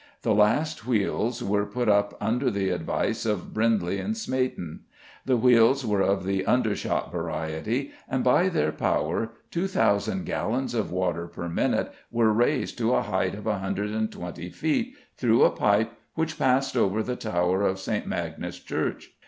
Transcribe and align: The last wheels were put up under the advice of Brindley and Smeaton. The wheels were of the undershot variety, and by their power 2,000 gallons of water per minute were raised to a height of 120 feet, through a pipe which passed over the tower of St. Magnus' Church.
The 0.23 0.33
last 0.33 0.87
wheels 0.87 1.43
were 1.43 1.63
put 1.67 1.87
up 1.87 2.17
under 2.19 2.49
the 2.49 2.69
advice 2.71 3.23
of 3.23 3.53
Brindley 3.53 3.99
and 3.99 4.17
Smeaton. 4.17 4.79
The 5.27 5.37
wheels 5.37 5.85
were 5.85 6.01
of 6.01 6.23
the 6.23 6.43
undershot 6.43 7.11
variety, 7.11 7.91
and 8.09 8.23
by 8.23 8.49
their 8.49 8.71
power 8.71 9.33
2,000 9.51 10.25
gallons 10.25 10.73
of 10.73 10.91
water 10.91 11.27
per 11.27 11.47
minute 11.47 11.93
were 12.09 12.33
raised 12.33 12.79
to 12.79 12.95
a 12.95 13.03
height 13.03 13.35
of 13.35 13.45
120 13.45 14.49
feet, 14.49 14.95
through 15.17 15.43
a 15.43 15.51
pipe 15.51 15.91
which 16.15 16.39
passed 16.39 16.75
over 16.75 17.03
the 17.03 17.15
tower 17.15 17.61
of 17.61 17.77
St. 17.79 18.07
Magnus' 18.07 18.57
Church. 18.59 19.11